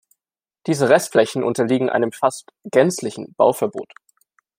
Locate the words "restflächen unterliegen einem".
0.89-2.11